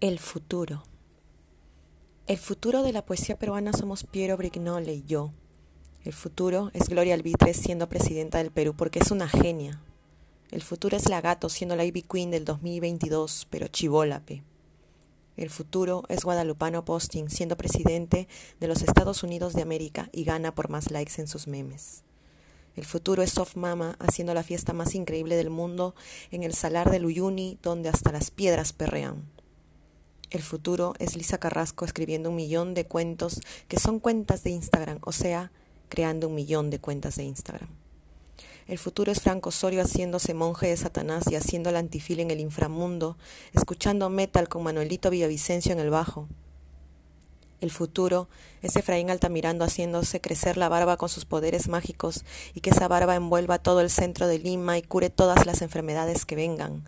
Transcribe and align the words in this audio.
El 0.00 0.18
futuro. 0.18 0.82
El 2.26 2.38
futuro 2.38 2.82
de 2.82 2.90
la 2.90 3.04
poesía 3.04 3.38
peruana 3.38 3.74
somos 3.74 4.04
Piero 4.04 4.38
Brignole 4.38 4.94
y 4.94 5.04
yo. 5.04 5.30
El 6.04 6.14
futuro 6.14 6.70
es 6.72 6.88
Gloria 6.88 7.12
Albitre 7.12 7.52
siendo 7.52 7.86
presidenta 7.90 8.38
del 8.38 8.50
Perú 8.50 8.74
porque 8.74 9.00
es 9.00 9.10
una 9.10 9.28
genia. 9.28 9.82
El 10.50 10.62
futuro 10.62 10.96
es 10.96 11.10
la 11.10 11.20
gato 11.20 11.50
siendo 11.50 11.76
la 11.76 11.84
Ivy 11.84 12.00
Queen 12.00 12.30
del 12.30 12.46
2022, 12.46 13.46
pero 13.50 13.68
chivólape. 13.68 14.42
El 15.36 15.50
futuro 15.50 16.04
es 16.08 16.24
Guadalupano 16.24 16.82
Posting 16.82 17.28
siendo 17.28 17.58
presidente 17.58 18.26
de 18.58 18.68
los 18.68 18.80
Estados 18.80 19.22
Unidos 19.22 19.52
de 19.52 19.60
América 19.60 20.08
y 20.12 20.24
gana 20.24 20.54
por 20.54 20.70
más 20.70 20.90
likes 20.90 21.20
en 21.20 21.28
sus 21.28 21.46
memes. 21.46 22.04
El 22.74 22.86
futuro 22.86 23.22
es 23.22 23.32
Soft 23.32 23.56
Mama 23.56 23.96
haciendo 23.98 24.32
la 24.32 24.44
fiesta 24.44 24.72
más 24.72 24.94
increíble 24.94 25.36
del 25.36 25.50
mundo 25.50 25.94
en 26.30 26.42
el 26.42 26.54
salar 26.54 26.90
de 26.90 27.04
Uyuni 27.04 27.58
donde 27.62 27.90
hasta 27.90 28.12
las 28.12 28.30
piedras 28.30 28.72
perrean. 28.72 29.28
El 30.30 30.42
futuro 30.42 30.94
es 31.00 31.16
Lisa 31.16 31.38
Carrasco 31.38 31.84
escribiendo 31.84 32.30
un 32.30 32.36
millón 32.36 32.72
de 32.72 32.86
cuentos 32.86 33.40
que 33.66 33.80
son 33.80 33.98
cuentas 33.98 34.44
de 34.44 34.50
Instagram, 34.50 34.98
o 35.02 35.10
sea, 35.10 35.50
creando 35.88 36.28
un 36.28 36.36
millón 36.36 36.70
de 36.70 36.78
cuentas 36.78 37.16
de 37.16 37.24
Instagram. 37.24 37.68
El 38.68 38.78
futuro 38.78 39.10
es 39.10 39.20
Franco 39.20 39.48
Osorio 39.48 39.82
haciéndose 39.82 40.32
monje 40.32 40.68
de 40.68 40.76
Satanás 40.76 41.24
y 41.28 41.34
haciendo 41.34 41.70
el 41.70 41.76
antifil 41.76 42.20
en 42.20 42.30
el 42.30 42.38
inframundo, 42.38 43.16
escuchando 43.52 44.08
metal 44.08 44.48
con 44.48 44.62
Manuelito 44.62 45.10
Villavicencio 45.10 45.72
en 45.72 45.80
el 45.80 45.90
bajo. 45.90 46.28
El 47.60 47.72
futuro 47.72 48.28
es 48.62 48.76
Efraín 48.76 49.10
Altamirando 49.10 49.64
haciéndose 49.64 50.20
crecer 50.20 50.56
la 50.56 50.68
barba 50.68 50.96
con 50.96 51.08
sus 51.08 51.24
poderes 51.24 51.68
mágicos 51.68 52.24
y 52.54 52.60
que 52.60 52.70
esa 52.70 52.86
barba 52.86 53.16
envuelva 53.16 53.58
todo 53.58 53.80
el 53.80 53.90
centro 53.90 54.28
de 54.28 54.38
Lima 54.38 54.78
y 54.78 54.82
cure 54.82 55.10
todas 55.10 55.44
las 55.44 55.60
enfermedades 55.60 56.24
que 56.24 56.36
vengan. 56.36 56.84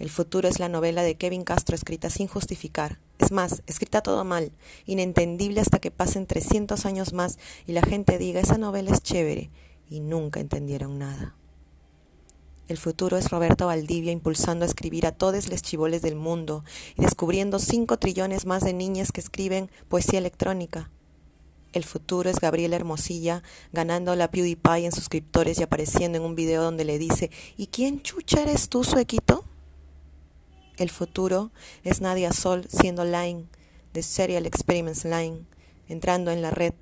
El 0.00 0.08
futuro 0.08 0.48
es 0.48 0.58
la 0.58 0.70
novela 0.70 1.02
de 1.02 1.14
Kevin 1.14 1.44
Castro 1.44 1.76
escrita 1.76 2.08
sin 2.08 2.26
justificar. 2.26 2.98
Es 3.18 3.32
más, 3.32 3.62
escrita 3.66 4.00
todo 4.00 4.24
mal, 4.24 4.50
inentendible 4.86 5.60
hasta 5.60 5.78
que 5.78 5.90
pasen 5.90 6.26
300 6.26 6.86
años 6.86 7.12
más 7.12 7.38
y 7.66 7.72
la 7.72 7.82
gente 7.82 8.16
diga 8.16 8.40
esa 8.40 8.56
novela 8.56 8.92
es 8.92 9.02
chévere 9.02 9.50
y 9.90 10.00
nunca 10.00 10.40
entendieron 10.40 10.98
nada. 10.98 11.36
El 12.66 12.78
futuro 12.78 13.18
es 13.18 13.28
Roberto 13.28 13.66
Valdivia 13.66 14.10
impulsando 14.10 14.64
a 14.64 14.68
escribir 14.68 15.06
a 15.06 15.12
todos 15.12 15.48
los 15.48 15.60
chivoles 15.60 16.00
del 16.00 16.16
mundo 16.16 16.64
y 16.96 17.02
descubriendo 17.02 17.58
cinco 17.58 17.98
trillones 17.98 18.46
más 18.46 18.64
de 18.64 18.72
niñas 18.72 19.12
que 19.12 19.20
escriben 19.20 19.70
poesía 19.90 20.18
electrónica. 20.18 20.90
El 21.74 21.84
futuro 21.84 22.30
es 22.30 22.40
Gabriela 22.40 22.76
Hermosilla 22.76 23.42
ganando 23.70 24.16
la 24.16 24.30
PewDiePie 24.30 24.86
en 24.86 24.92
suscriptores 24.92 25.60
y 25.60 25.62
apareciendo 25.62 26.16
en 26.16 26.24
un 26.24 26.36
video 26.36 26.62
donde 26.62 26.86
le 26.86 26.98
dice 26.98 27.30
¿Y 27.58 27.66
quién 27.66 28.00
chucha 28.00 28.40
eres 28.40 28.70
tú, 28.70 28.82
suequito? 28.82 29.44
El 30.80 30.88
futuro 30.88 31.50
es 31.84 32.00
Nadia 32.00 32.32
Sol 32.32 32.66
siendo 32.70 33.04
Line 33.04 33.44
de 33.92 34.02
Serial 34.02 34.46
Experiments 34.46 35.04
Line, 35.04 35.44
entrando 35.88 36.30
en 36.30 36.40
la 36.40 36.50
red, 36.50 36.72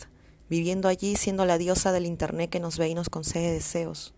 viviendo 0.49 0.87
allí 0.87 1.17
siendo 1.17 1.45
la 1.45 1.59
diosa 1.59 1.91
del 1.91 2.07
Internet 2.07 2.49
que 2.49 2.61
nos 2.61 2.79
ve 2.79 2.89
y 2.89 2.95
nos 2.95 3.09
concede 3.09 3.51
deseos. 3.51 4.15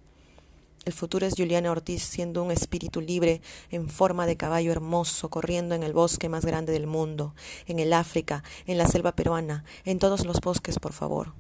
El 0.85 0.93
futuro 0.93 1.25
es 1.25 1.33
Juliana 1.35 1.71
Ortiz 1.71 2.03
siendo 2.03 2.43
un 2.43 2.51
espíritu 2.51 3.01
libre 3.01 3.41
en 3.71 3.89
forma 3.89 4.27
de 4.27 4.37
caballo 4.37 4.71
hermoso, 4.71 5.31
corriendo 5.31 5.75
en 5.75 5.83
el 5.83 5.95
bosque 5.95 6.29
más 6.29 6.45
grande 6.45 6.75
del 6.75 6.87
mundo, 6.87 7.35
en 7.65 7.79
el 7.79 7.95
África, 7.95 8.45
en 8.67 8.77
la 8.77 8.87
selva 8.87 9.13
peruana, 9.13 9.65
en 9.87 9.99
todos 9.99 10.27
los 10.27 10.41
bosques, 10.41 10.79
por 10.79 10.93
favor. 10.93 11.33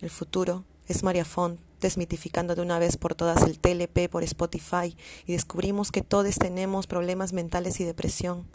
El 0.00 0.10
futuro 0.10 0.64
es 0.88 1.02
María 1.02 1.24
Font 1.24 1.60
desmitificando 1.80 2.54
de 2.54 2.62
una 2.62 2.78
vez 2.78 2.96
por 2.96 3.14
todas 3.14 3.42
el 3.42 3.58
TLP 3.58 4.10
por 4.10 4.22
Spotify 4.24 4.96
y 5.26 5.32
descubrimos 5.32 5.92
que 5.92 6.02
todos 6.02 6.34
tenemos 6.36 6.86
problemas 6.86 7.32
mentales 7.32 7.80
y 7.80 7.84
depresión. 7.84 8.46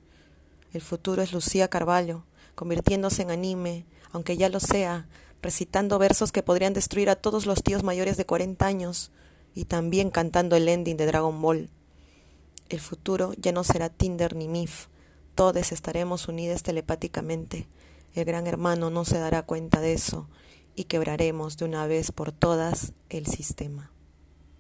El 0.74 0.82
futuro 0.82 1.22
es 1.22 1.32
Lucía 1.32 1.70
Carvalho, 1.70 2.26
convirtiéndose 2.56 3.22
en 3.22 3.32
anime, 3.32 3.86
aunque 4.12 4.36
ya 4.38 4.50
lo 4.50 4.60
sea, 4.60 5.08
recitando 5.42 6.00
versos 6.00 6.32
que 6.32 6.44
podrían 6.44 6.74
destruir 6.74 7.10
a 7.10 7.16
todos 7.16 7.46
los 7.46 7.64
tíos 7.64 7.84
mayores 7.84 8.18
de 8.18 8.26
40 8.26 8.66
años 8.66 9.12
y 9.56 9.66
también 9.66 10.10
cantando 10.10 10.56
el 10.56 10.68
ending 10.68 10.98
de 10.98 11.06
Dragon 11.06 11.42
Ball. 11.42 11.70
El 12.70 12.80
futuro 12.80 13.34
ya 13.38 13.52
no 13.52 13.64
será 13.64 13.90
Tinder 13.90 14.36
ni 14.36 14.48
MIF, 14.48 14.88
todos 15.36 15.72
estaremos 15.72 16.28
unidos 16.28 16.64
telepáticamente. 16.64 17.68
El 18.14 18.26
gran 18.26 18.48
hermano 18.48 18.90
no 18.90 19.06
se 19.06 19.18
dará 19.18 19.44
cuenta 19.44 19.80
de 19.80 19.94
eso 19.94 20.28
y 20.76 20.86
quebraremos 20.86 21.58
de 21.58 21.66
una 21.66 21.88
vez 21.88 22.12
por 22.12 22.32
todas 22.32 22.94
el 23.10 23.28
sistema. 23.28 23.93